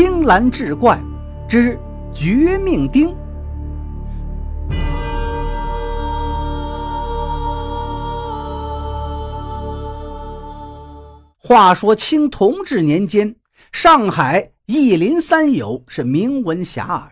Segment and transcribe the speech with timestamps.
[0.00, 0.96] 青蓝志怪
[1.48, 1.76] 之
[2.14, 3.12] 绝命钉。
[11.36, 13.34] 话说清同治年间，
[13.72, 17.08] 上海一林三友是名闻遐迩。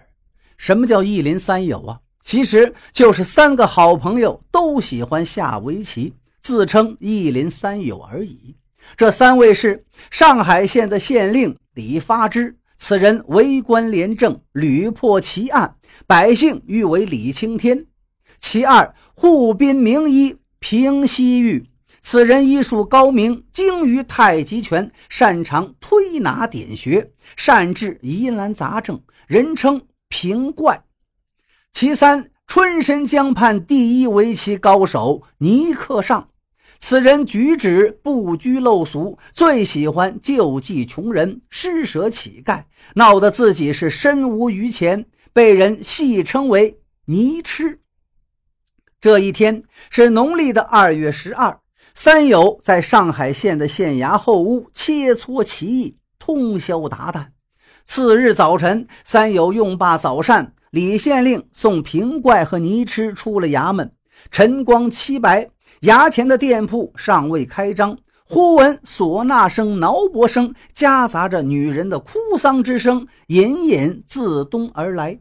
[0.57, 1.99] 什么叫一林三友啊？
[2.23, 8.55] 其实就是三个好朋友都喜欢下围棋，自称一林三友而已。
[8.97, 15.77] 这三位是上海县的县令李发之，此人为官廉政，屡破奇案，
[16.07, 17.87] 百姓誉为李青天。
[18.39, 21.71] 其二，护宾名医平西域，
[22.01, 30.85] 此人医术高明，精于太极拳，擅长推拿点穴，善治疑难杂症，人称平怪。
[31.73, 36.29] 其三，春申江畔第一围棋高手尼克尚。
[36.89, 42.63] 此人举止不拘陋俗，最喜欢救济穷人、施舍乞丐，
[42.95, 47.81] 闹得自己是身无余钱，被人戏称为“泥痴”。
[49.03, 51.59] 这一天是农历的二月十二，
[51.93, 57.27] 三友在上海县的县衙后屋切磋棋艺，通宵达旦。
[57.85, 63.93] 次日早晨，三友用罢早膳，李县令送平怪和泥痴出了衙门，
[64.31, 65.51] 晨光凄白。
[65.83, 75.19] 衙前的店铺尚未开张，忽闻唢呐声、挠脖声，夹杂着女人的哭丧之声，隐隐自东而来。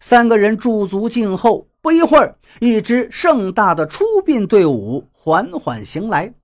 [0.00, 6.34] 三个人驻足静候，不一会儿，一支盛大的出殡队伍缓缓行来，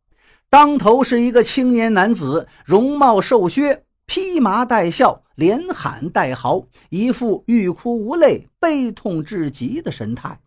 [0.49, 10.41] 当头是一个青年男子，容貌瘦削，披麻戴孝，连喊带嚎，一副欲哭无泪、悲痛至极的神态。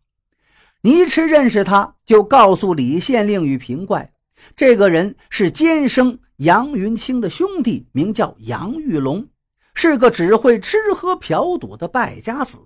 [0.84, 4.12] 倪痴认识他，就告诉李县令与平怪，
[4.54, 9.26] 这个人是监生杨云清的兄弟，名叫杨玉龙，
[9.74, 12.60] 是个只会吃喝嫖赌的败家子。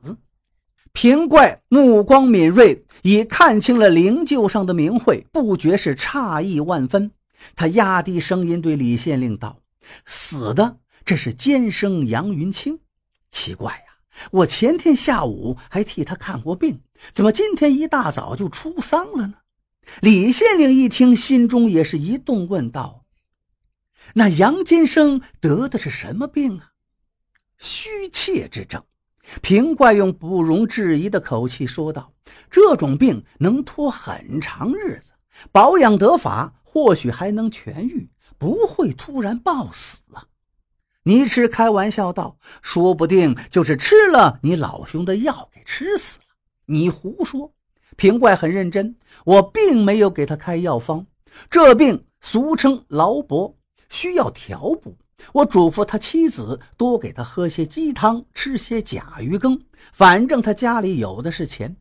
[0.94, 7.12] 平怪目光敏锐，已看清了灵柩上的名讳，不觉是诧异万分。
[7.56, 9.60] 他压低声音对李县令道
[10.08, 12.80] ：“死的这是监生杨云清，
[13.30, 13.80] 奇怪。”
[14.32, 19.36] 我前天下午还替他看过病，怎么今天一大早就出丧了呢？
[20.02, 23.06] 李县令一听，心中也是一动，问道
[24.16, 26.72] ：“那杨金生得的是什么病啊？”
[27.58, 28.84] 虚怯之症。
[29.42, 32.14] 平怪用不容置疑的口气说道
[32.50, 35.12] ：“这种病能拖很长日子，
[35.52, 40.26] 保养得法，或许还能痊愈，不会突然暴死啊。”
[41.08, 46.26] 倪痴开玩笑道：“说不定就是吃了你老兄的药给吃死了。”
[46.68, 47.50] 你胡说！
[47.96, 51.08] 平怪很认真，我并没有给他开药方。
[51.50, 53.54] 这病俗称劳勃，
[53.88, 54.98] 需要调补。
[55.32, 59.58] 我嘱咐他妻子多给他喝些鸡汤，吃些甲鱼羹，
[59.94, 61.74] 反正他家里有的是钱。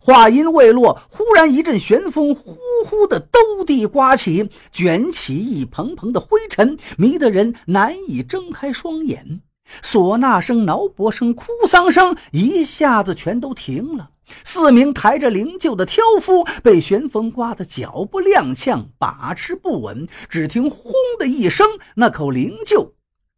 [0.00, 2.56] 话音未落，忽然一阵旋风呼
[2.86, 9.40] 呼的兜地刮起，卷起一蓬蓬的灰尘，迷得人难以睁开双眼。
[9.82, 14.10] 唢呐声、挠脖声、哭丧声一下子全都停了。
[14.44, 20.06] 四名抬着灵柩的挑夫被旋风刮得脚步踉跄，把持不稳。
[20.28, 21.66] 只听“轰”的一声，
[21.96, 22.92] 那口灵柩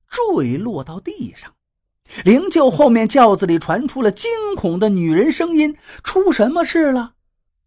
[0.09, 1.53] 坠落到地上。
[2.25, 7.13] 灵柩后面轿子里传出了惊恐的女人声音：“出什么事了？”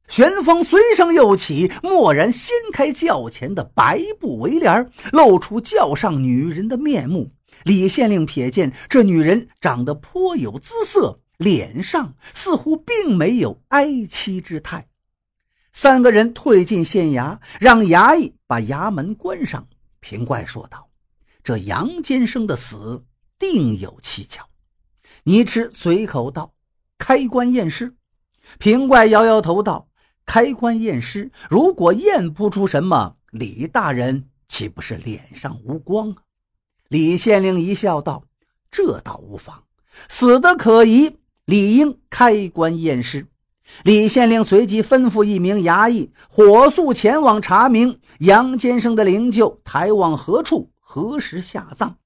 [0.10, 7.32] 旋风随声又起，蓦然掀开轿前的白布围帘，露出轿上女人的面目。
[7.64, 14.86] 李县令瞥见这女人长得颇有姿色，脸上似乎并没有哀戚之态。
[15.72, 19.66] 三个人退进县衙，让衙役把衙门关上。
[20.02, 20.90] 平怪说道
[21.44, 23.02] ：“这杨坚生的死……”
[23.44, 24.46] 定有蹊跷，
[25.26, 26.54] 倪痴随口道
[26.98, 27.94] ：“开棺验尸。”
[28.58, 29.90] 平怪摇摇头道
[30.26, 36.24] ：“开棺验尸，如果验不出什么，李大人岂不是脸上无光啊？”
[36.88, 38.24] 李县令一笑道
[38.72, 39.66] ：“这倒无妨，
[40.08, 43.28] 死的可疑，理应开棺验尸。”
[43.84, 51.98] 李县令随即吩咐一名衙役，火速前往查明杨坚生的灵柩抬往何处，何时下葬。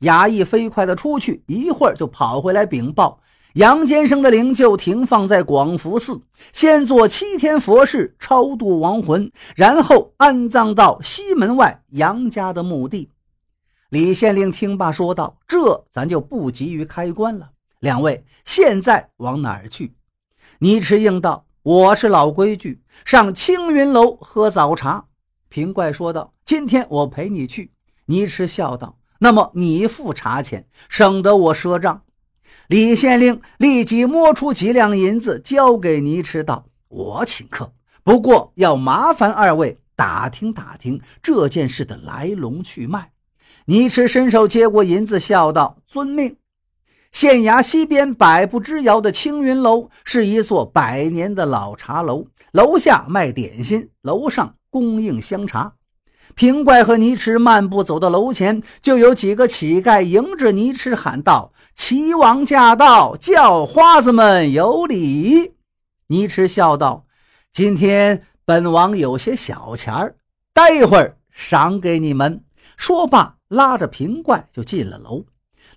[0.00, 3.20] 衙役飞快地出去，一会儿就跑回来禀报：
[3.54, 6.20] 杨坚生的灵柩停放在广福寺，
[6.52, 13.10] 先做七天佛事，超度亡魂，然后安葬到西门外杨家的墓地。
[13.88, 17.50] 李县令听罢说道：“这咱就不急于开棺了。
[17.80, 19.94] 两位现在往哪儿去？”
[20.58, 25.06] 倪迟应道：“我是老规矩，上青云楼喝早茶。”
[25.48, 27.70] 平怪说道：“今天我陪你去。”
[28.06, 28.98] 倪迟笑道。
[29.18, 32.02] 那么你付茶钱，省得我赊账。”
[32.68, 37.72] 李县令立即摸出几两银子，交给倪迟道：“我请客，
[38.02, 43.12] 不过要麻烦二位打听打听这件事的来龙去脉。”
[43.66, 46.36] 倪迟伸手接过银子，笑道：“遵命。”
[47.12, 55.72] 县衙西边百步之遥的青云楼是一座百年的老茶楼，楼下卖点心，楼上供应香茶。
[56.34, 65.52] 平怪和倪迟漫步走到楼前，就有几个乞丐迎着倪迟喊道：“齐王驾到，叫花子们有礼。”
[66.08, 67.06] 倪迟笑道
[67.52, 70.16] ：“今天本王有些小钱儿，
[70.52, 72.42] 待一会儿赏给你们。”
[72.76, 75.24] 说罢，拉着平怪就进了楼。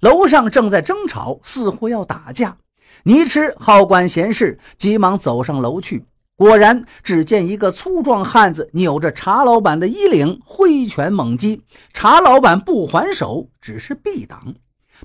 [0.02, 2.57] 楼上正在争吵，似乎要打架。
[3.04, 6.06] 倪迟好管闲事，急忙走上楼去。
[6.40, 11.64] 果然，只见一个粗壮汉子扭着茶老板的衣领，挥拳猛击。
[11.92, 14.56] 茶老板不还手，只是避挡。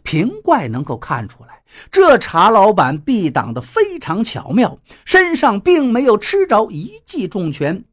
[0.04, 1.60] 平怪能够看出来，
[1.90, 7.84] 这茶老板避挡的非常巧妙，身上并没有吃着一记重拳，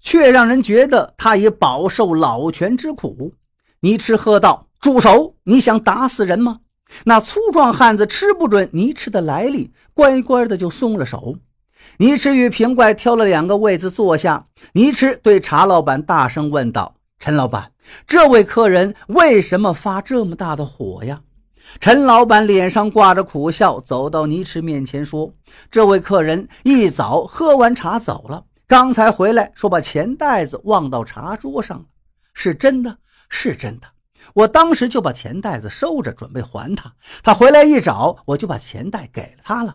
[0.00, 3.32] 却让人觉得他已饱受老拳之苦。
[3.78, 5.36] 倪迟喝道：“住手！
[5.44, 6.58] 你想打死人吗？”
[7.06, 11.36] 那粗壮汉子吃不准倪迟的来历，乖乖的就松了手。
[11.98, 14.46] 倪迟与平怪挑了两个位子坐下。
[14.72, 17.72] 倪迟对茶老板大声问道：“陈老板，
[18.06, 21.22] 这位客人为什么发这么大的火呀？”
[21.80, 25.32] 陈老板脸上挂着苦笑，走到倪迟面前说
[25.70, 31.84] ：“这位客人一早喝完茶走了，刚才回来说把钱袋子忘到茶桌上了。
[32.32, 32.98] 是真的，
[33.28, 33.86] 是真的。
[34.34, 36.92] 我当时就把钱袋子收着，准备还他。
[37.22, 39.74] 他回来一找，我就把钱袋给了他了。”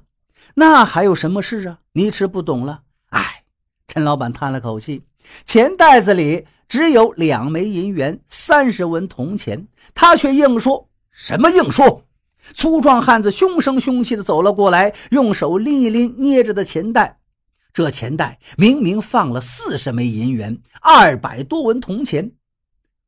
[0.56, 1.80] 那还有什么事啊？
[1.94, 2.84] 你吃不懂了。
[3.10, 3.44] 哎，
[3.88, 5.04] 陈老板叹了口气，
[5.46, 9.68] 钱袋子里只有两枚银元，三十文铜钱。
[9.94, 12.06] 他却硬说什么硬说？
[12.54, 17.20] 粗壮汉子凶声凶气地走了过来，用手拎一拎捏着的钱袋。
[17.72, 22.32] 这钱袋明明放了四十枚银元，二百多文铜钱。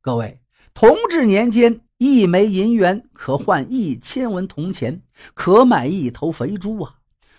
[0.00, 0.40] 各位，
[0.72, 5.02] 同治年间，一枚银元可换一千文铜钱，
[5.34, 6.94] 可买一头肥猪啊！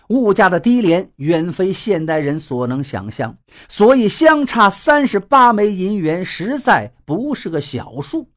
[0.08, 3.36] 物价的低廉远非现代人所能想象，
[3.68, 8.30] 所以相差三十八枚银元实在不是个小数。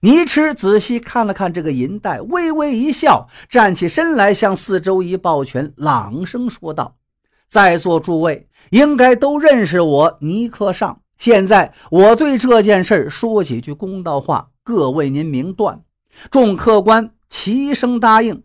[0.00, 6.96] 倪迟仔细看了看这个银袋，微微一笑，站起身来，向四周一抱拳，朗声说道
[7.48, 11.00] ：“在座诸位应该都认识我倪克尚。
[11.16, 15.80] 现在我对这件事说几句公道话，各为您明断。”
[16.30, 18.42] 众客官齐声答应。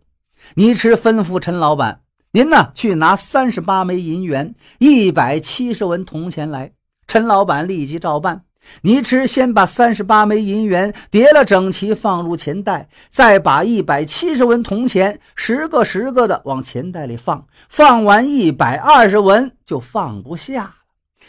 [0.56, 2.02] 倪迟吩咐陈老板。
[2.34, 2.72] 您呢？
[2.74, 6.72] 去拿三十八枚银元、一百七十文铜钱来。
[7.06, 8.46] 陈老板立即照办。
[8.84, 17.46] 倪迟先把三十八枚银元叠了整齐，放入钱袋，再把一百七十文铜钱十个十个的往钱袋里放。
[17.68, 20.74] 放完一百二十文，就放不下了，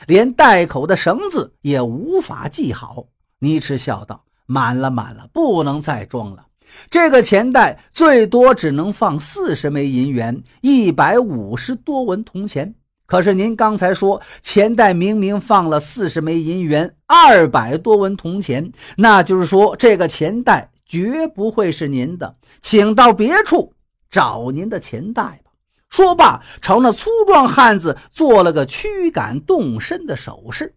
[0.07, 3.07] 连袋口的绳子也无法系好。
[3.41, 6.47] 倪迟笑道：“满了，满了，不能再装了。”
[6.91, 12.75] 这个钱袋最多只能放四十枚银元，一百五十多文铜钱。
[13.07, 23.75] 可是您刚才说钱袋明明放了四十枚银元，二百多文铜钱，那就是说这个钱袋绝不会是您的，请到别处
[24.11, 25.53] 找您的钱袋吧。
[25.91, 30.75] 说罢，朝那粗壮汉子做了个驱赶动身的手势。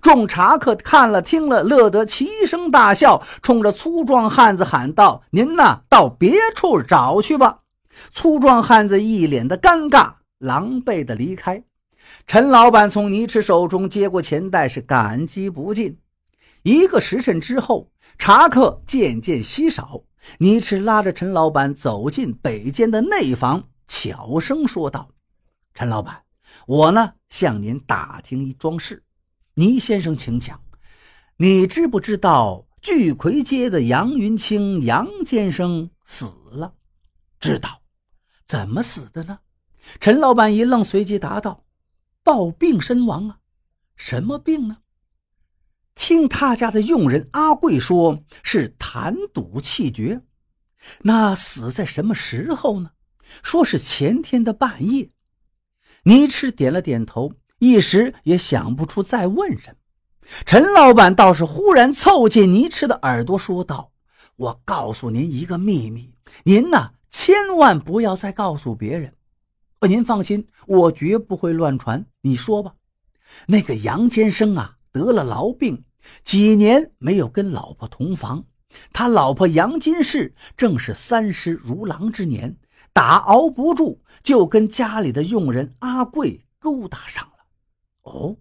[0.00, 7.60] 众茶客看了听了，乐得齐声大笑，冲着粗壮汉子喊道：“您呐，到别处找去吧。”
[8.10, 11.62] 粗壮汉子一脸的尴尬，狼狈的离开。
[12.26, 15.98] 陈老板从倪池手中接过钱袋，是感激不尽。
[16.62, 20.02] 一个时辰之后，茶客渐渐稀少。
[20.38, 25.08] 倪池拉着陈老板走进北间的内房，悄声说道
[25.74, 26.22] ：“陈老板，
[26.66, 29.02] 我呢，向您打听一桩事。”
[29.54, 30.62] 倪先生，请讲。
[31.36, 36.74] 你知不知道聚魁街的杨云清杨先生死了？
[37.38, 37.82] 知道。
[38.46, 39.40] 怎么死的呢？
[40.00, 41.64] 陈老板一愣，随即答道
[42.22, 43.38] ：“暴病身亡啊。
[43.96, 44.78] 什么病呢？
[45.94, 50.22] 听他家的佣人阿贵说，是痰堵气绝。
[51.02, 52.92] 那死在什么时候呢？
[53.42, 55.10] 说是前天的半夜。”
[56.04, 57.34] 倪赤点了点头。
[57.62, 59.76] 一时也想不出再问什么，
[60.44, 63.92] 陈老板倒是忽然凑近倪迟的耳朵说道
[64.34, 69.14] ：“我告诉您一个秘密，您呢千万不要再告诉别人。
[69.82, 72.04] 您放心，我绝不会乱传。
[72.22, 72.74] 你说吧，
[73.46, 75.84] 那个杨坚生啊得了痨病，
[76.24, 78.44] 几年没有跟老婆同房，
[78.92, 82.56] 他老婆杨金氏正是三十如狼之年，
[82.92, 87.28] 打熬不住，就跟家里的佣人阿贵勾搭上。
[88.02, 88.36] 哦，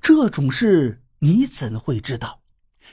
[0.00, 2.40] 这种事你怎会知道？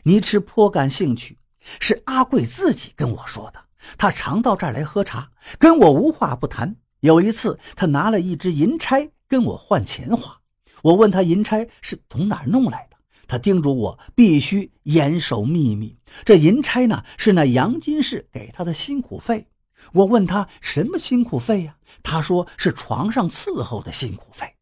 [0.04, 1.38] 倪痴颇感兴趣，
[1.80, 3.60] 是阿贵自己跟我说的。
[3.98, 6.76] 他常到这儿来喝茶，跟我无话不谈。
[7.00, 10.40] 有一次，他拿了一支银钗跟我换钱花。
[10.84, 12.98] 我问他银钗是从哪儿弄来的，
[13.28, 15.98] 他叮嘱我必须严守秘密。
[16.24, 19.48] 这银钗呢，是那杨金氏给他的辛苦费。
[19.94, 21.76] 我问他什么辛苦费呀？
[22.04, 24.56] 他说是床上伺候的辛苦费。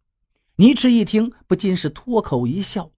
[0.59, 2.91] 倪痴一听，不禁是脱口一笑。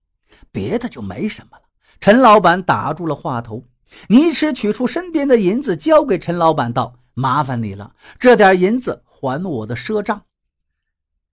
[0.52, 1.64] 别的就没什么了。
[2.00, 3.64] 陈老板打住了话头。
[4.08, 10.24] 倪痴取出身边的银子，交给陈老板道：“麻烦你了，这点银子还我的赊账。”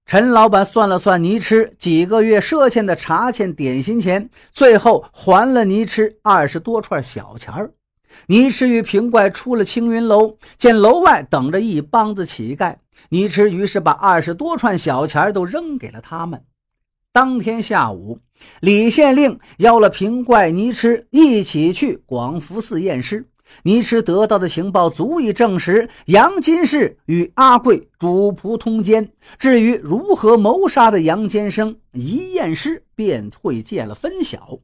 [0.04, 7.72] 陈老板算了算倪痴几个月赊欠的茶钱、点心钱，最后还了倪痴二十多串小钱儿。
[8.26, 12.76] 倪痴与平怪出了青云楼，见楼外等着一帮子乞丐，
[13.10, 16.44] 倪痴于是把二十多串小钱都扔给了他们。
[17.12, 18.18] 当天下午，
[18.60, 23.26] 李县令邀了平怪、倪痴一起去广福寺验尸。
[23.62, 29.10] 倪痴得到的情报足以证实杨金氏与阿贵主仆通奸。
[29.38, 34.58] 至于如何谋杀的杨坚生，一验尸便会见了分晓。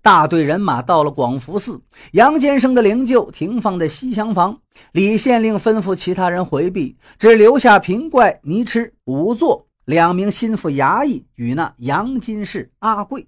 [0.00, 1.80] 大队人马到了广福寺，
[2.12, 4.60] 杨坚生的灵柩停放在西厢房。
[4.92, 9.66] 李县令吩咐其他人回避，只留下平怪、倪痴仵作。
[9.84, 13.26] 两名心腹衙役与那杨金氏、阿贵，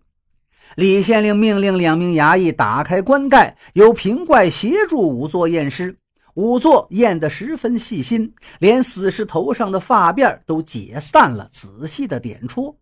[0.77, 5.97] 李县令命令两名衙役打开棺盖，由平怪协助仵作验尸。
[6.35, 12.77] 仵作验得十分细心，连死尸头上的发辫都解散了，仔细的点戳。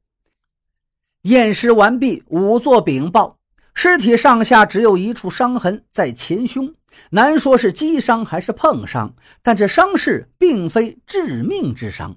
[1.23, 3.38] 验尸完毕，仵作禀报：
[3.80, 6.75] 尸体上下只有一处伤痕，在前胸，
[7.11, 12.16] 难说是击伤还是碰伤，但这伤势并非致命之伤。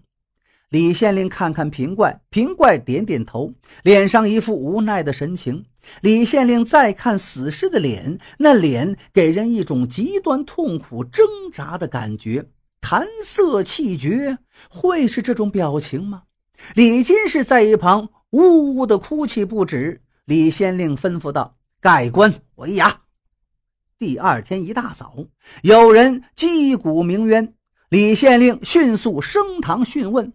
[0.69, 3.53] 李县令看看平怪，平怪点点头，
[3.83, 5.63] 脸上一副无奈的神情。
[6.01, 12.43] 李县令再看死尸的脸，那脸给人一种极端痛苦挣扎的感觉，
[12.81, 16.23] 谈色气绝，会是这种表情吗？
[16.73, 20.01] 李金氏在一旁呜呜的哭泣不止。
[20.25, 22.91] 李县令吩咐道：“盖棺为衙。”
[23.97, 25.13] 第二天一大早，
[25.61, 27.53] 有人击鼓鸣冤，
[27.89, 30.33] 李县令迅速升堂讯问。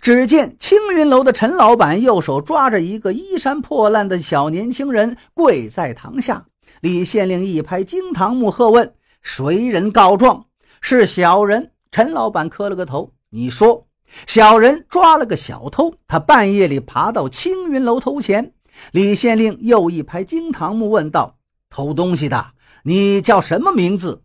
[0.00, 6.46] 只见青云楼的陈老板右手抓着一个衣衫破烂的小年轻人，跪在堂下。
[6.80, 10.46] 李县令一拍惊堂木，喝问：“谁人告状
[10.80, 13.12] ？”“是小人。”陈老板磕了个头。
[13.30, 13.86] “你说，
[14.26, 18.52] 小人抓了个小偷，他半夜里爬到青云楼偷钱。”
[18.92, 21.38] 李县令又一拍惊堂木，问道
[21.70, 22.52] ：“偷东西的，
[22.84, 24.22] 你叫什么名字？”“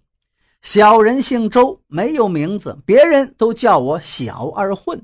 [0.61, 5.03] 小人姓周，没有名字，别人都叫我小二混。”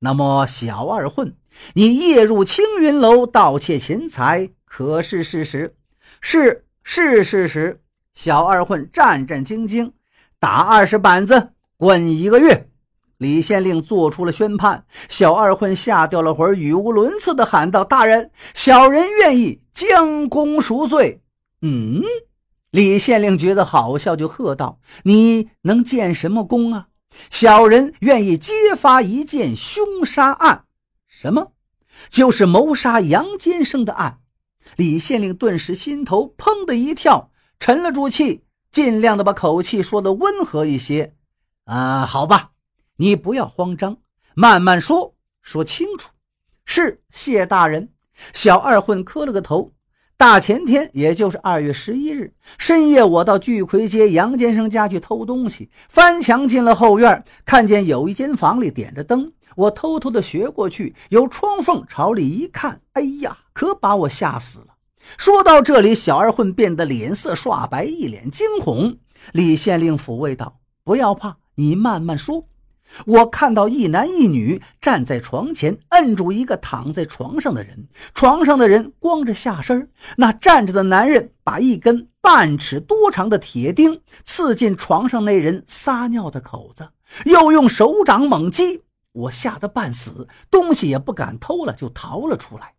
[0.00, 1.34] 那么，小二混，
[1.74, 5.74] 你夜入青云楼盗窃钱财，可是事实？
[6.20, 7.82] 是是事实。
[8.14, 9.92] 小二混战战兢兢，
[10.38, 12.68] 打二十板子，滚一个月。
[13.18, 14.84] 李县令做出了宣判。
[15.08, 21.20] 小二混吓掉了魂，语无伦次地喊道：“大人，小人愿意将功赎罪。”
[21.60, 22.02] 嗯，
[22.70, 26.86] 李县令觉得好笑，就喝道：“你能建什么功啊？”
[27.30, 30.64] 小人愿意揭发一件凶杀案，
[31.08, 31.52] 什么？
[32.08, 34.20] 就是谋杀杨金生的案。
[34.76, 41.14] 李县令顿时心头砰的一跳，沉了住气，尽量的把口气说的温和一些。
[41.64, 42.50] 啊，好吧，
[43.00, 43.96] 你不要慌张，
[44.34, 46.10] 慢慢说，说清楚。
[46.64, 47.90] 是谢大人。
[48.34, 49.72] 小二混磕了个头。
[50.16, 64.74] 大前天，也就是二月十一日深夜，我到聚魁街杨先生家去偷东西，翻墙进了后院，看见有一间房里点着灯，我偷偷的学过去，由窗缝朝里一看，哎呀，可把我吓死了。
[65.16, 68.98] 说到这里，小二混变得脸色刷白，一脸惊恐。
[69.30, 72.44] 李县令抚慰道：“不要怕，你慢慢说。”
[73.06, 77.88] 我看到一男一女站在床前，摁住一个躺在床上的人。
[78.14, 86.88] 床上的人光着下身，那站着的男人把一根半尺多长的铁钉刺进床上那人撒尿的口子，
[87.24, 88.82] 又用手掌猛击。
[89.12, 92.74] 我吓得半死，东西也不敢偷了，就逃了出来。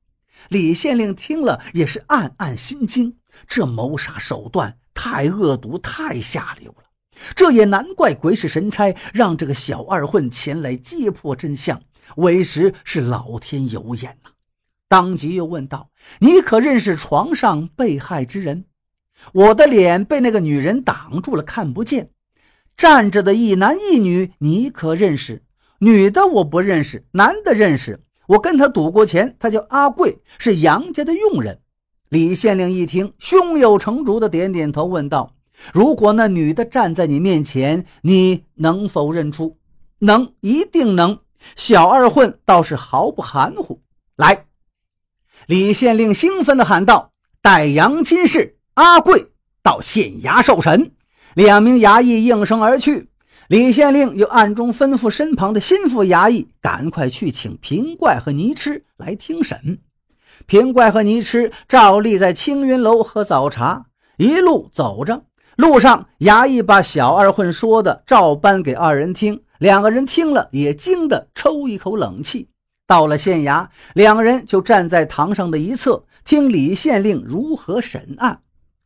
[0.47, 6.83] 李县令听了也是暗暗心惊，这谋杀手段太恶毒，太下流了。
[7.35, 11.81] 这也难怪鬼使神差让这个小二混前来揭破真相，
[12.17, 14.31] 为实是老天有眼呐！
[14.87, 18.65] 当即又问道：“你可认识床上被害之人？”
[19.33, 22.09] 我的脸被那个女人挡住了，看不见。
[22.77, 25.43] 站着的一男一女，你可认识？
[25.79, 28.01] 女的我不认识，男的认识。
[28.27, 31.59] 我跟他赌过钱，他叫阿贵，是杨家的佣人。
[32.09, 35.35] 李县令一听，胸有成竹的点点头，问道
[35.73, 39.57] ：“如果那女的站在你面前，你能否认出
[39.99, 41.19] ？”“能，一定能。”
[41.55, 43.81] 小二混倒是毫不含糊。
[44.15, 44.45] 来，
[45.47, 47.11] 李县令兴奋地喊道
[47.41, 49.31] ：“带杨金氏、阿贵
[49.63, 50.91] 到县衙受审。”
[51.35, 53.09] 两名衙役应声而去。
[53.47, 59.79] 李县令又暗中吩咐身旁的心腹衙役，赶快去请平怪和泥痴来听审。
[60.45, 63.85] 平怪和泥痴照例在青云楼喝早茶，
[64.17, 65.23] 一路走着，
[65.59, 72.47] 路上衙役把小二混说的照搬给二人听，两个人听了也惊得抽一口冷气。
[72.87, 78.39] 到了县衙，两人就站在堂上的一侧，听李县令如何审案。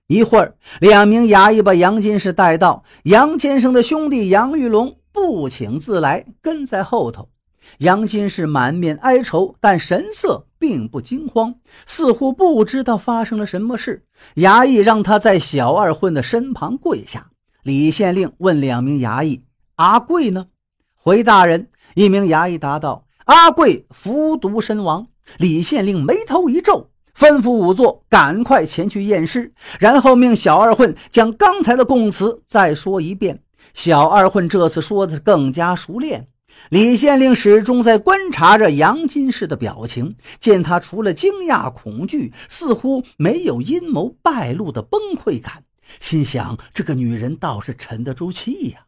[0.08, 2.84] 一会儿，两名衙役把杨金氏带到。
[3.04, 7.30] 杨先生的兄弟杨玉龙不请自来，跟在后头。
[7.80, 11.56] 杨金氏满面哀愁，但神色并不惊慌，
[11.86, 14.06] 似乎不知道发生了什么事。
[14.36, 17.28] 衙役让他在小二混的身旁跪下。
[17.64, 19.44] 李县令问两名衙役
[19.78, 20.48] ：“阿贵呢？”
[20.96, 26.90] 回大人，一名衙役答道：“阿贵服毒身亡。”李县令眉头一皱。
[27.16, 33.44] 吩咐仵作赶快前去验尸，然后命小二混将刚才的供词再说一遍。
[33.76, 36.28] 小二混这次说的更加熟练。
[36.70, 45.64] 李县令始终在观察着杨金氏的表情，见他除了惊讶、恐惧，似乎没有阴谋败露的崩溃感，
[46.00, 48.86] 心想这个女人倒是沉得住气呀。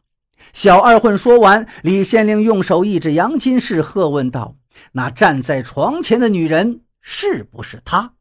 [0.52, 4.56] 小二混说完，李县令用手一指杨金氏，喝问道
[4.92, 8.14] ：“那站在床前的女人是不是她？”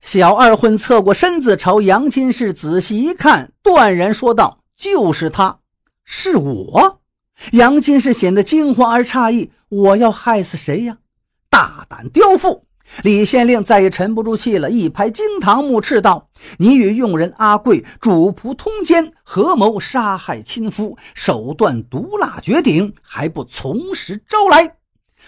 [0.00, 5.60] 小二混侧过身子，朝杨金氏仔细一看，断然说道：“就是她，
[6.04, 7.00] 是我。”
[7.52, 10.98] 杨金氏显得惊慌而诧异：“我要害死谁呀？
[11.50, 12.64] 大胆刁妇！”
[13.02, 24.76] 李县令再也沉不住气了，一拍惊堂木，斥道：“你与佣人阿贵主仆通奸，合谋杀害亲夫，手段毒辣绝顶，还不从实招来？”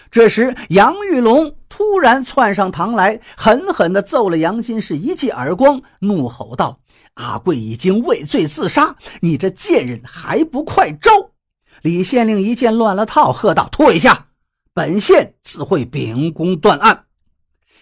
[0.09, 6.79] 这时，杨玉龙突然窜上堂来，狠狠地揍了杨金氏一记耳光，怒吼道
[7.15, 11.11] ：“阿贵已经畏罪自杀，你这贱人还不快招！”
[11.81, 14.27] 李县令一见乱了套，喝道：“退下！
[14.73, 17.05] 本县自会秉公断案。”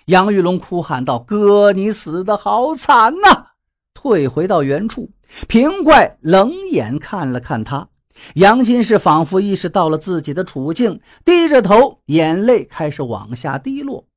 [0.05, 3.47] 杨玉龙哭喊道：“哥，你死得好惨呐！”
[3.93, 5.09] 退回到原处，
[5.47, 7.89] 平怪冷眼看了看他。
[8.35, 14.07] 杨金氏仿佛意识到了自己的处境，低着头，眼泪开始往下滴落。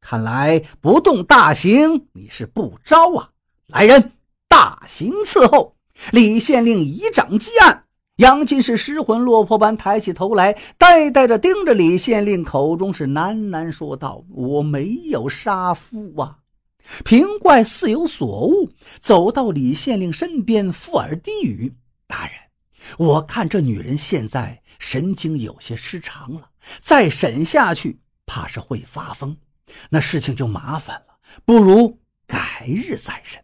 [0.00, 3.30] 看来不动大刑，你是不招啊！
[3.66, 4.12] 来人，
[4.48, 5.74] 大刑伺候！
[6.12, 7.83] 李县令一掌击案。
[8.18, 16.38] 杨金氏失魂落魄般抬起头来，呆呆地盯着李县令，口中是喃喃说道：“我没有杀夫啊！”
[17.04, 21.74] 平怪似有所悟，走到李县令身边，附耳低语
[22.06, 22.34] ：“大人。”
[22.98, 26.50] 我看这女人现在神经有些失常了，
[26.80, 29.36] 再审下去怕是会发疯，
[29.90, 31.16] 那事情就麻烦了。
[31.44, 31.98] 不如
[32.28, 33.43] 改日再审。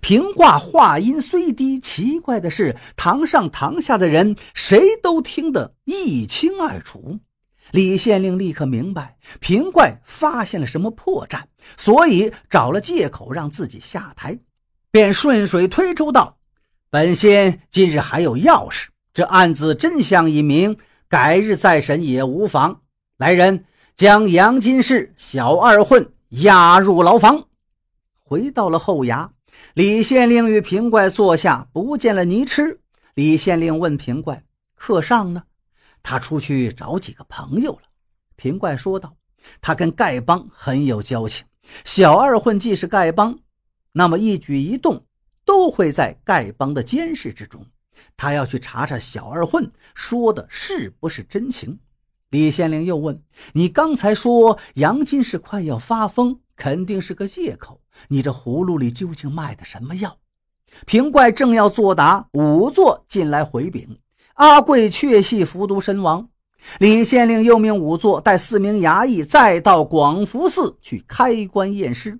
[0.00, 7.18] 平挂话音虽低，奇怪的是，堂上堂下的人谁都听得一清二楚。
[7.72, 11.42] 李县令立刻明白平怪发现了什么破绽，
[11.76, 14.38] 所以找了借口让自己下台，
[14.90, 16.38] 便顺水推舟道。
[16.90, 20.76] 本仙今日还有要事，这案子真相已明，
[21.08, 22.80] 改日再审也无妨。
[23.18, 27.44] 来人，将杨金氏、小二混押入牢房。
[28.18, 29.28] 回到了后衙，
[29.74, 32.80] 李县令与平怪坐下，不见了泥痴。
[33.14, 34.42] 李县令问平怪
[34.74, 35.42] ：“客上呢？”
[36.02, 37.82] 他出去找几个朋友了。
[38.36, 39.16] 平怪说道
[39.60, 41.46] ：“他跟丐帮很有交情，
[41.84, 43.38] 小二混既是丐帮，
[43.92, 45.04] 那么一举一动。”
[45.42, 47.66] 都会在丐帮的监视之中，
[48.16, 51.76] 他要去查查小二混说的是不是真情。
[52.28, 53.20] 李县令又问
[53.54, 57.80] ：“你刚才说杨金是快要发疯，肯定是个借口。
[58.08, 60.18] 你这葫芦里究竟卖的什么药？”
[60.86, 63.98] 平怪正要作答，仵作进来回禀
[64.34, 66.28] ：“阿贵确系服毒身亡。”
[66.78, 72.18] 李县令又命仵作带四名衙役再到广福寺去开棺验尸。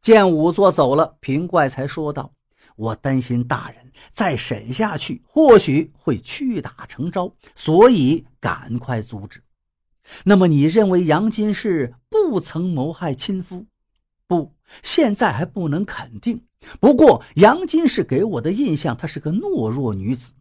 [0.00, 2.32] 见仵作走了，平怪才说道。
[2.76, 9.42] 我担心大人再审下去，或许会屈打成招，所以赶快阻止。
[10.24, 13.66] 那么，你认为杨金氏不曾谋害亲夫？
[14.32, 16.40] 不，现在还不能肯定。
[16.80, 20.32] 不过杨金氏给我的印象，她是个懦弱女子，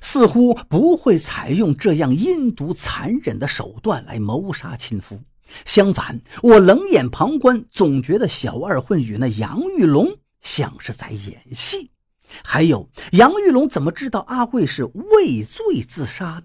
[0.00, 5.20] 似乎不会采用这样阴毒残忍的手段来谋杀亲夫。
[5.64, 11.90] 相反，我冷眼旁观，总觉得小二混与那杨玉龙像是在演戏。
[12.44, 16.40] 还有，杨玉龙怎么知道阿贵是畏罪自杀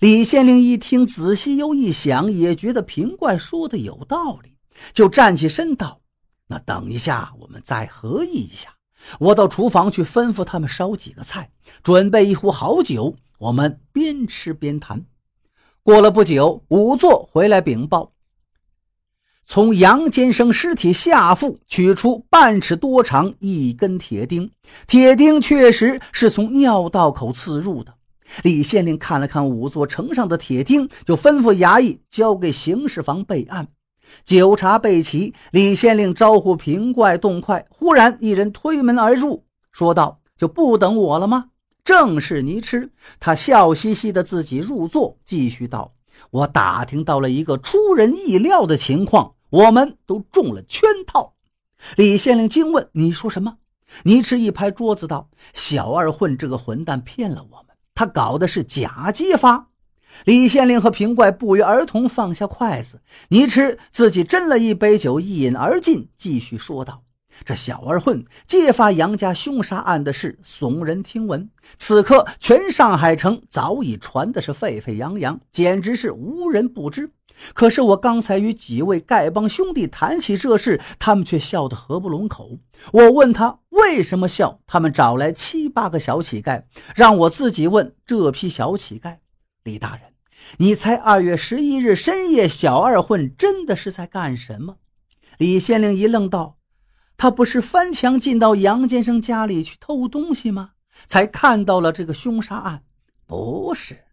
[0.00, 4.55] 李县令一听，仔细又一想，也觉得平怪说的有道理，
[4.92, 6.00] 就站起身道
[6.48, 8.74] ：“那等一下，我们再合议一下。
[9.18, 11.50] 我到厨房去吩咐他们烧几个菜，
[11.82, 15.04] 准备一壶好酒，我们边吃边谈。”
[15.82, 18.12] 过了不久，仵作回来禀报。
[19.44, 24.50] 从杨坚生尸体下腹取出半尺多长一根铁钉，
[24.88, 27.94] 铁钉确实是从尿道口刺入的。
[28.42, 33.68] 李县令看了看仵作呈上的铁钉，就吩咐衙役交给刑事房备案。
[34.24, 37.66] 酒茶备齐，李县令招呼平怪、洞快。
[37.70, 41.50] 忽然，一人推门而入，说道：“就不等我了吗？”
[41.84, 42.90] 正是倪痴。
[43.20, 45.94] 他笑嘻嘻的自己入座，继续道
[46.30, 51.34] ：“我打听到了一个出人意料的情况。”我们都中了圈套，
[51.96, 53.58] 李县令惊问：“你说什么？”
[54.02, 59.68] 倪迟一拍桌子道：“小二混这个混蛋骗了我们，他搞的是假揭发。”
[60.24, 63.00] 李县令和平怪不约而同放下筷子。
[63.28, 67.02] 倪迟自己斟了一杯酒，一饮而尽，继续说道
[67.44, 71.50] ：“这小二混揭发杨家凶杀案的事，耸人听闻。
[71.76, 77.10] 此刻全上海城早已传的是沸沸扬扬，简直是无人不知。”
[77.52, 82.58] 可是我刚才与几位丐帮兄弟谈起这事，他们却笑得合不拢口。
[82.94, 86.62] 我问他为什么笑，他们找来七八个小乞丐，
[86.94, 89.16] 让我自己问这批小乞丐。
[89.64, 90.05] 李大人，
[90.58, 94.76] 你猜二月十一日深夜，小二混真的是在干什么？
[95.38, 96.56] 李县令一愣，道
[97.18, 100.70] ：“他不是翻墙进到杨先生家里去偷东西吗？
[101.06, 102.82] 才看到了这个凶杀案。”
[103.26, 104.04] 不是，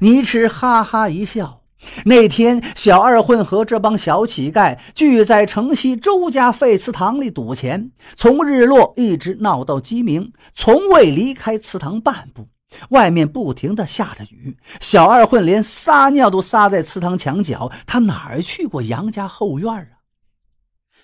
[0.00, 1.62] 倪迟哈哈一笑。
[2.04, 12.46] 那天，小二混和这帮小乞丐聚在城西周家废祠堂里赌钱，从日落一直闹到鸡鸣，从未离开祠堂半步。
[12.90, 20.02] 外面不停的下着雨，小二混连撒尿都撒在祠堂墙角，他哪儿去过杨家后院啊？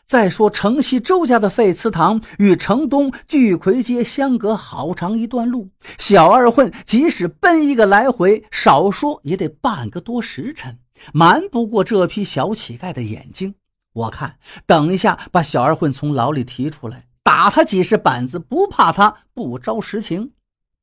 [0.07, 10.78] 再说，城西周家的废祠堂与城东聚魁街相隔好长一段路，小二混即使奔一个来回，少说也得半个多时辰，
[11.12, 13.54] 瞒不过这批小乞丐的眼睛。
[13.92, 20.31] 我看，等一下把小二混从牢里提出来，打他几十板子，不怕他不招实情。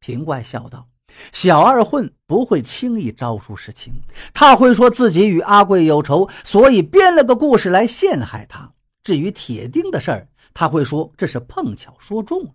[0.05, 0.87] 平怪笑道
[1.33, 3.91] ：“小二混不会轻易招出实情，
[4.35, 8.71] 他会说自己与阿贵有仇，所以编了个故事来陷害他。”
[9.03, 12.51] 至于铁钉的事儿，他会说这是碰巧说中了。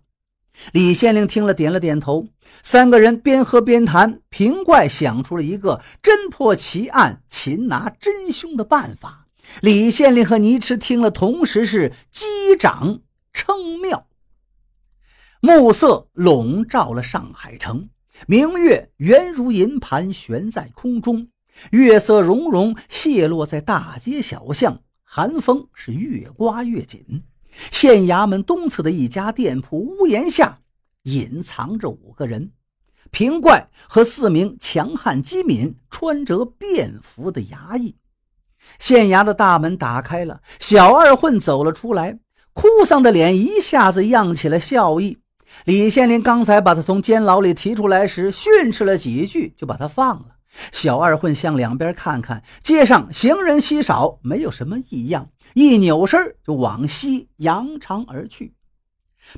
[0.71, 2.25] 李县令听了，点了点头。
[2.63, 9.27] 三个人边喝边谈，平怪想出了一个侦破奇案、擒拿真凶的办法。
[9.59, 12.25] 李县令和倪迟听了，同时是击
[12.57, 13.01] 掌
[13.33, 14.07] 称妙。
[15.43, 17.89] 暮色笼罩了上海城，
[18.27, 21.29] 明月圆如银盘悬在空中，
[21.71, 24.79] 月色融融泻落在大街小巷。
[25.03, 27.23] 寒风是越刮越紧，
[27.71, 30.59] 县衙门东侧的一家店铺屋檐下
[31.03, 32.51] 隐藏着五个人：
[33.09, 37.95] 平怪和四名强悍机敏、穿着便服的衙役。
[38.77, 42.19] 县衙的大门打开了，小二混走了出来，
[42.53, 45.17] 哭丧的脸一下子漾起了笑意。
[45.65, 50.37] 李县令刚才把他从监牢里提出来时，训斥了几句，就把他放了。
[50.71, 58.53] 小二混向两边看看，街上行人稀少，没有什么异样，一扭身就往西扬长而去。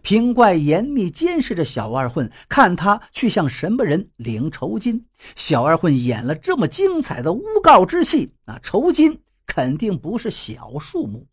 [0.02, 5.06] 平怪严密监视着小二混，看他去向什么人领酬金。
[5.36, 11.28] 小二混演了这么精彩的诬告之戏，那酬金肯定不是小数目。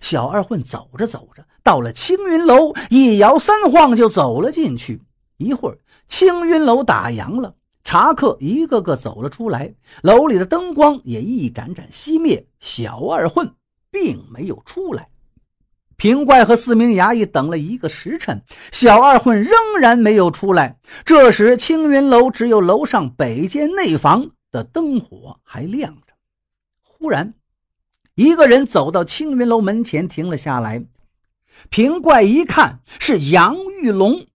[0.00, 5.02] 小二混走着走着，到了青云楼，一摇三晃就走了进去。
[5.36, 7.54] 一会儿，青云楼打烊了。
[7.82, 12.46] 茶客一个个走了出来，楼里的灯光也一盏盏熄灭。
[12.58, 13.54] 小二混
[13.90, 15.08] 并没有出来。
[15.96, 18.42] 平怪和四名衙役等了一个时辰，
[18.72, 20.78] 小二混仍然没有出来。
[21.04, 26.14] 这时，青云楼只有楼上北间内房的灯火还亮着。
[26.82, 27.34] 忽然，
[28.14, 30.84] 一个人走到青云楼门前，停了下来。
[31.68, 34.26] 平怪一看，是杨玉龙。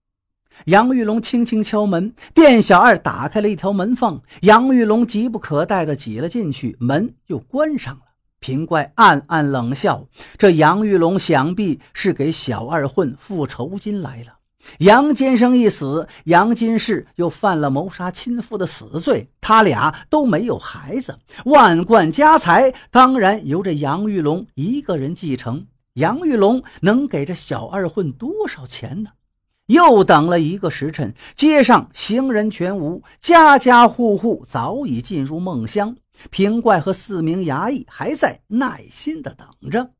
[0.66, 4.20] 杨玉龙轻轻敲门，店小二打开了一条门缝。
[4.42, 8.02] 杨玉龙急不可待地挤了进去，门又关上了。
[8.38, 14.39] 平怪暗暗冷笑：这杨玉龙想必是给小二混付酬金来了。
[14.78, 25.66] 杨坚生一死，杨金氏又犯了谋杀亲夫的死罪，他俩都没有孩子，万贯家财当然由这杨玉龙一个人继承。
[25.94, 29.10] 杨玉龙能给这小二混多少钱呢？
[29.66, 35.96] 又等了一个时辰，街上行人全无，家家户户早已进入梦乡。
[36.30, 39.90] 平怪和四名衙役还在耐心地等着。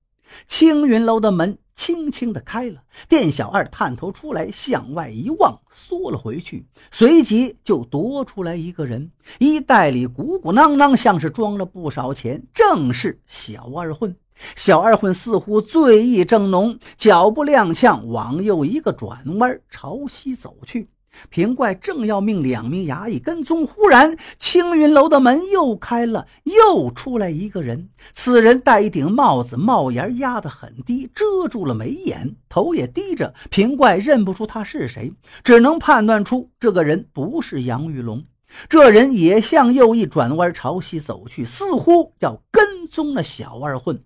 [0.47, 14.15] 青云楼的门轻轻地开了，店小二探头出来，向外一望，缩了回去，随即就夺出来一个人，衣袋里鼓鼓囊囊，像是装了不少钱，正是小二混。
[14.57, 20.87] 小二混似乎醉意正浓，脚步踉跄，往右一个转弯，朝西走去。
[21.29, 27.89] 平怪正要命两名衙役跟踪，忽然青云楼的门又开了，又出来一个人。
[28.13, 33.35] 此人戴一顶帽子，帽檐压得很低，遮住了眉眼，头也低着。
[33.51, 35.13] 平怪认不出他是谁，
[35.45, 38.25] 只能判断出这个人不是杨玉龙。
[38.69, 44.03] 这人也向右一转弯，朝西走去，似乎要跟踪了小二混。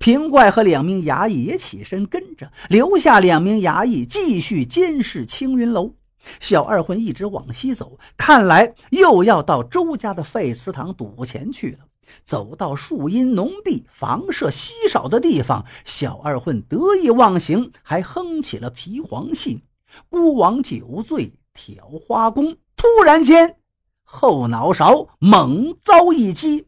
[0.00, 5.94] 平怪和两名衙役也起身跟着，留下两名衙役继续监视青云楼。
[6.40, 11.86] 小二混一直往西走，看来又要到周家的废祠堂赌钱去了。
[12.22, 19.62] 走到树荫浓密、房舍稀少的地方，小二混得意忘形，还哼起了皮黄戏
[20.10, 23.56] ：“孤王酒醉挑花弓。”突然间，
[24.04, 26.66] 后脑勺猛遭一击。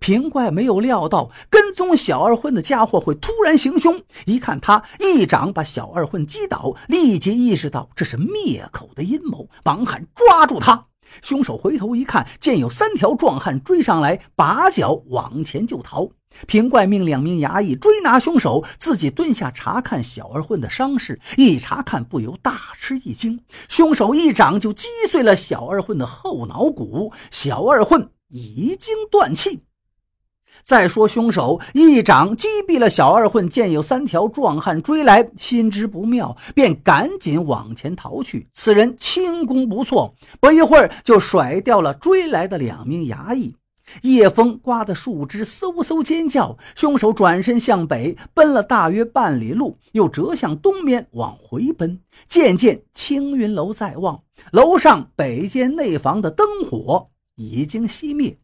[0.00, 10.86] 平怪没有料到跟踪小二混的家伙会突然行凶，一看他一掌把小二混击倒，立即意识到这是灭口的阴谋，忙喊抓住他。
[11.22, 16.10] 凶手回头一看，见有三条壮汉追上来，拔脚往前就逃。
[16.46, 21.18] 平怪命两名衙役追拿凶手，自己蹲下查看小二混的伤势。
[21.38, 29.62] 一查看，不由大吃一惊，凶手一掌就击碎了小二混的后脑骨，小二混已经断气。
[30.68, 38.46] 再说，凶手一掌击毙了小二混，见有三条壮汉追来，心知不妙，便赶紧往前逃去。
[38.52, 43.56] 此人轻功不错，不一会儿就甩掉了追来的两名衙役。
[44.02, 51.98] 夜风刮得树枝嗖嗖尖叫，凶手转身向北奔了大约半里路，又折向东面往回奔。
[52.28, 54.20] 渐渐，青云楼在望，
[54.52, 58.36] 楼上北间内房的灯火已经熄灭。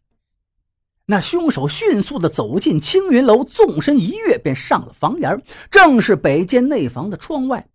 [1.07, 5.43] 那凶手迅速地走进青云楼，纵身一跃，便上了房檐。
[5.71, 7.69] 正是北间内房的窗外，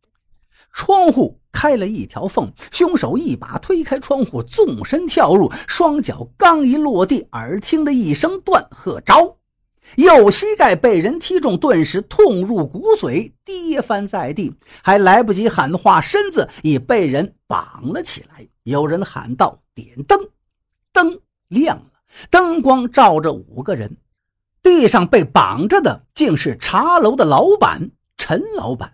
[0.73, 9.37] 窗户开了一条缝，凶手一把推开窗户，纵身跳入，双脚刚一落地，耳听的一声断喝着，
[9.95, 18.47] 右膝盖被人踢中，顿时痛入骨髓，跌翻在地，还来不及喊话，身子已被人绑了起来。
[18.63, 20.19] 有人喊道：“点灯！”
[20.91, 21.88] 灯亮。
[22.30, 23.98] 灯光照着五个人，
[24.62, 28.93] 地上被绑着的竟是茶楼的老板陈老板。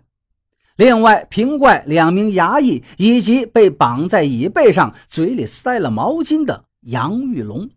[0.76, 7.70] 另外，平怪两名衙役以及被绑在椅背上、嘴里塞了毛巾的杨玉龙。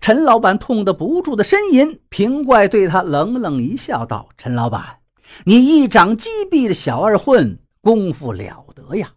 [0.00, 1.98] 陈老板痛得不住的呻吟。
[2.10, 4.98] 平怪对他冷冷一笑，道：“陈老板，
[5.44, 9.12] 你一掌击毙的小二混，功夫了得呀。”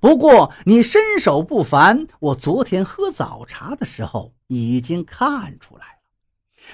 [0.00, 5.92] 不过你身手不凡，我昨天喝早茶的时候已经看出来了。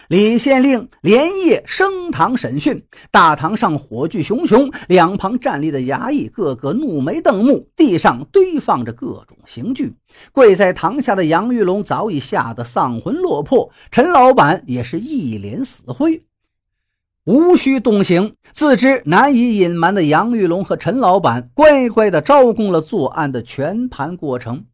[0.09, 9.95] 李县令连夜升堂审讯，大堂上火炬熊熊，两旁站立的衙役个个怒眉瞪目，地上堆放着各种刑具。
[10.33, 16.25] 跪在堂下的杨玉龙早已吓得丧魂落魄，陈老板也是一脸死灰。
[17.25, 24.67] 无需动刑，自知难以隐瞒的杨玉龙和陈老板乖乖地招供了作案的全盘过程。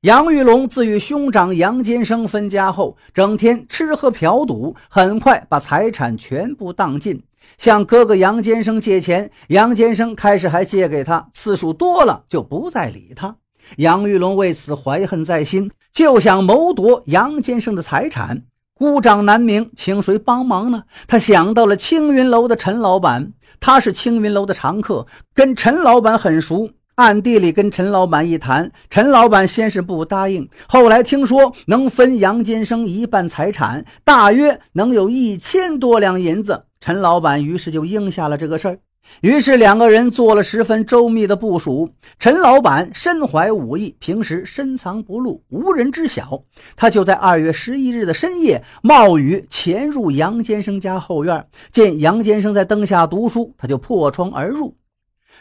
[0.00, 7.22] 杨玉龙自与兄长杨坚生分家后，整天吃喝嫖赌，很快把财产全部当尽。
[7.58, 13.36] 向哥哥杨坚生借钱，杨坚生开始还借给他，次数多了就不再理他。
[13.76, 18.44] 杨玉龙为此怀恨在心，就想谋夺杨坚生的财产。
[18.82, 20.82] 孤掌难鸣，请谁帮忙呢？
[21.06, 26.68] 他想到了青云楼的陈老板，他是青云楼的常客，跟陈老板很熟。
[26.96, 38.78] 暗地里跟陈老板一谈，陈老板先是不答应，后来听说能分杨坚生一半财产，大约能有一千多两银子，陈老板于是就应下了这个事儿。
[39.20, 41.90] 于是两个人做了十分周密的部署。
[42.18, 46.42] 陈老板身怀武艺，平时深藏不露，无人知晓。
[46.74, 54.76] 他就在二月十一日的深夜，冒雨潜入杨坚生家后院，见杨坚生在灯下读书，他就破窗而入，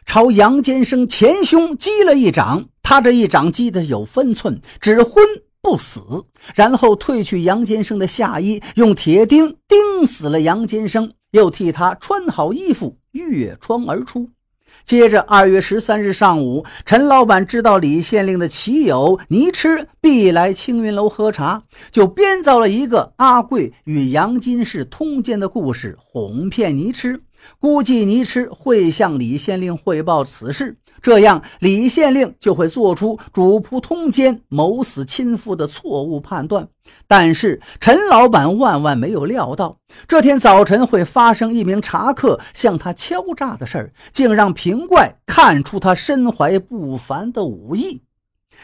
[0.05, 2.65] 朝杨坚生前胸击了一掌。
[2.83, 5.23] 他这一掌击得有分寸，只昏
[5.61, 6.01] 不死。
[6.55, 12.97] 然后褪去杨坚生的下衣，用铁钉钉死了杨坚生，又替他穿好衣服。
[13.11, 14.29] 越窗而出。
[14.85, 27.19] 接着，二月十三日上午，陈老板知道李县令的棋友倪痴必来青云楼喝茶，就编造了一个阿贵与杨金氏通奸的故事，哄骗倪痴。
[27.59, 30.77] 估计倪痴会向李县令汇报此事。
[31.01, 36.67] 这样，李县令就会做出主仆通奸、谋死亲父的错误判断。
[37.07, 48.01] 但是陈老板万万没有料到，这天早晨会发生一名茶客向他敲诈的事儿，竟让平怪看出他身怀不凡的武艺。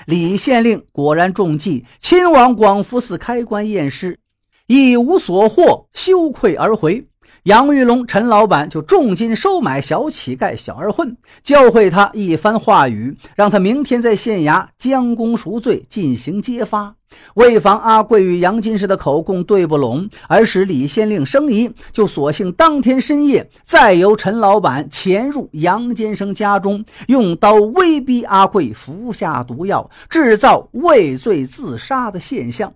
[0.06, 4.20] 李县令果然中计，亲往广福寺开棺验尸，
[4.68, 7.08] 一无所获，羞愧而回。
[7.48, 16.94] 杨玉龙、陈老板就重金收买小乞丐小二混，教会他一番话语，让他明天在县衙将功赎罪，进行揭发。
[17.36, 32.74] 为防阿贵与杨金氏的口供对不拢，而使李县令生疑，就索性当天深夜再由陈老板潜入杨坚生家中，用刀威逼阿贵服下毒药，制造畏罪自杀的现象。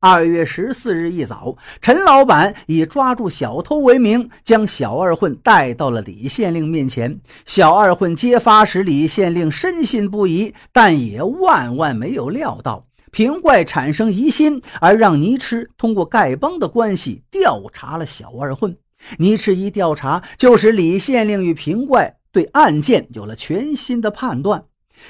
[0.00, 7.20] 二月十四日一早，陈老板以抓住小偷为名，将小二混带到了李县令面前。
[7.44, 18.76] 小二混揭发时，李县令深信不疑，但也万万没有料到平怪产生疑心，而让倪痴通过丐帮的关系调查了小二混。
[19.18, 24.62] 倪痴一调查，就使李县令与平怪对案件有了全新的判断。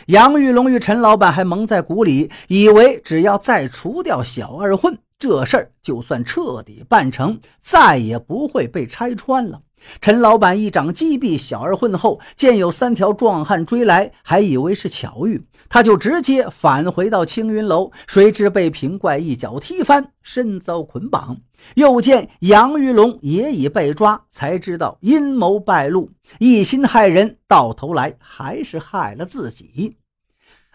[0.06, 9.60] 杨玉龙与陈老板还蒙在鼓里，以为只要再除掉小二混，这事儿就算彻底办成，再也不会被拆穿了。
[10.00, 21.36] 陈老板一掌击毙小二混后，见有三条壮汉追来，还以为是巧遇，他就直接返回到青云楼，谁知被平怪一脚踢翻，身遭捆绑。
[21.74, 29.97] 又见杨玉龙也已被抓，才知道阴谋败露，一心害人，到头来还是害了自己。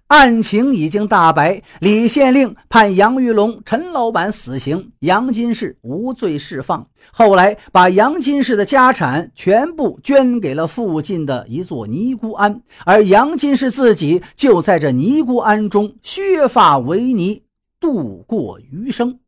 [0.08, 6.86] 案情已经大白，李县令判杨玉龙、陈老板死刑，杨金氏无罪释放。
[7.12, 17.42] 后来把杨金氏的家产全部捐给了附近的一座尼姑庵，而杨金氏自己就在这尼姑庵中削发为尼，
[17.80, 19.20] 度过余生。